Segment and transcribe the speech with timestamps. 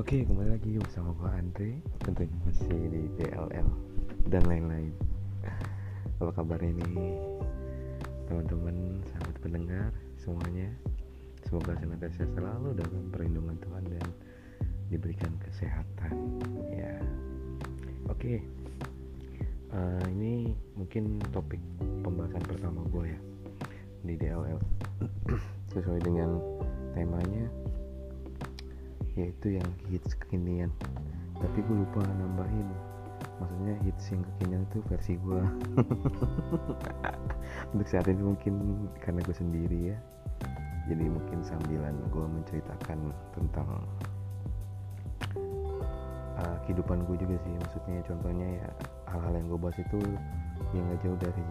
[0.00, 1.70] Oke, kembali lagi bersama gue Andre.
[2.00, 3.68] Tentunya masih di DLL
[4.32, 4.88] dan lain-lain.
[6.16, 7.20] Apa kabar ini
[8.24, 10.72] teman-teman, sahabat pendengar semuanya?
[11.44, 14.06] Semoga senantiasa selalu dalam perlindungan Tuhan dan
[14.88, 16.40] diberikan kesehatan
[16.72, 16.96] Ya,
[18.08, 18.40] Oke
[19.76, 21.60] uh, Ini mungkin topik
[22.00, 23.20] pembahasan pertama gue ya
[24.08, 24.60] Di DLL
[25.76, 26.40] Sesuai dengan
[26.96, 27.44] temanya
[29.16, 30.72] yaitu yang hits kekinian.
[31.38, 32.68] Tapi gue lupa nambahin.
[33.38, 35.42] Maksudnya hits yang kekinian itu versi gue
[37.74, 39.98] untuk saat ini mungkin karena gue sendiri ya.
[40.90, 42.98] Jadi mungkin sambilan gue menceritakan
[43.34, 43.70] tentang
[46.38, 47.54] uh, kehidupan gue juga sih.
[47.66, 48.68] Maksudnya contohnya ya
[49.10, 49.98] hal-hal yang gue bahas itu
[50.72, 51.44] yang gak jauh dari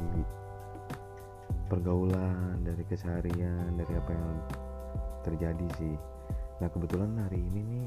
[1.72, 4.32] pergaulan dari keseharian dari apa yang
[5.24, 5.96] terjadi sih
[6.62, 7.86] nah kebetulan hari ini nih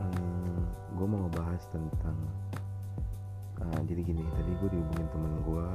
[0.00, 0.60] hmm,
[0.96, 2.16] gue mau ngebahas tentang
[3.60, 5.68] uh, jadi gini tadi gue dihubungin temen gue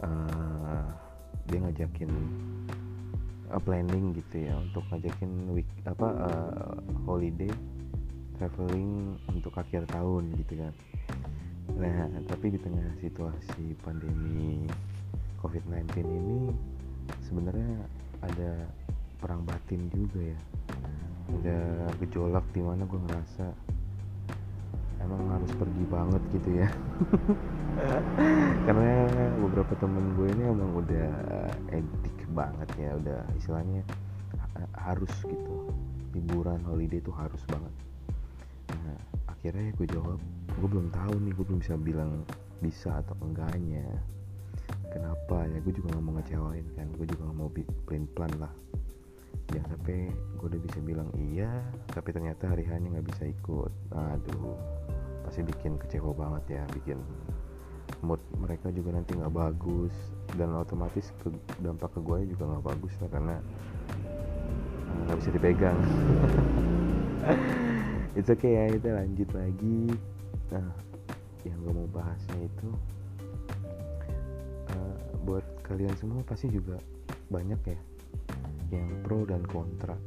[0.00, 0.88] uh,
[1.44, 2.08] dia ngajakin
[3.52, 6.72] uh, planning gitu ya untuk ngajakin week apa uh,
[7.04, 7.52] holiday
[8.40, 10.72] traveling untuk akhir tahun gitu kan.
[11.76, 14.64] Nah tapi di tengah situasi pandemi
[15.44, 16.48] covid-19 ini
[17.28, 17.84] sebenarnya
[18.24, 18.64] ada
[19.20, 20.40] perang batin juga ya.
[21.30, 21.58] Ada
[22.02, 23.46] gejolak di mana gue ngerasa
[25.04, 26.68] emang harus pergi banget gitu ya.
[28.66, 29.06] Karena
[29.38, 31.08] beberapa temen gue ini emang udah
[31.70, 33.84] edik banget ya udah istilahnya
[34.74, 35.70] harus gitu.
[36.16, 37.74] Liburan holiday itu harus banget.
[38.74, 38.98] Nah
[39.30, 40.18] akhirnya gue jawab
[40.56, 42.24] gue belum tahu nih gue belum bisa bilang
[42.64, 43.86] bisa atau enggaknya.
[44.90, 45.62] Kenapa ya?
[45.62, 47.50] Gue juga nggak mau ngecewain kan gue juga nggak mau
[47.86, 48.52] plan plan lah
[49.50, 51.50] jangan sampai gue udah bisa bilang iya
[51.90, 53.72] tapi ternyata hari hanya nggak bisa ikut.
[53.92, 54.56] Aduh
[55.26, 56.98] pasti bikin kecewa banget ya bikin
[58.00, 59.92] mood mereka juga nanti nggak bagus.
[60.38, 63.36] Dan otomatis ke, dampak ke gue juga nggak bagus lah karena
[64.86, 65.78] eh, nggak bisa dipegang.
[68.18, 69.80] It's okay ya kita lanjut lagi.
[70.54, 70.66] Nah
[71.44, 72.68] yang gue mau bahasnya itu
[74.76, 76.76] uh, buat kalian semua pasti juga
[77.32, 77.78] banyak ya
[78.70, 79.98] yang pro dan kontra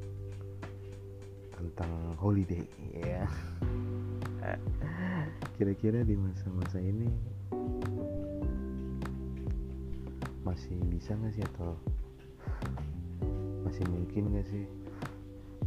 [1.52, 2.64] tentang holiday
[2.96, 3.28] ya.
[5.56, 7.08] Kira-kira di masa-masa ini
[10.44, 11.76] masih bisa nggak sih atau
[13.64, 14.66] masih mungkin nggak sih?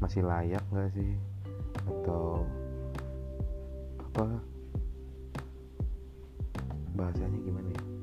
[0.01, 1.13] Masih layak nggak sih?
[1.89, 2.45] Atau
[4.13, 4.41] apa?
[6.97, 7.96] Bahasanya gimana ya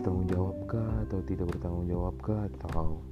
[0.00, 3.04] bertanggung jawab kah atau tidak bertanggung jawab kah atau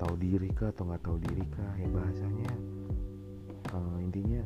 [0.00, 2.52] tahu diri kah atau nggak tahu diri kah ya bahasanya
[3.76, 4.40] uh, intinya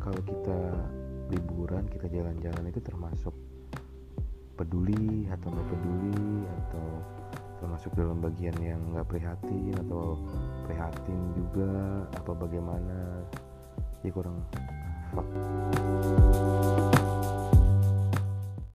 [0.00, 0.60] kalau kita
[1.28, 3.36] liburan kita jalan-jalan itu termasuk
[4.56, 6.88] peduli atau nggak peduli atau
[7.60, 10.16] termasuk dalam bagian yang nggak prihatin atau
[10.64, 11.72] prihatin juga
[12.16, 13.28] apa bagaimana?
[14.00, 14.40] Ya kurang
[15.12, 15.28] fuck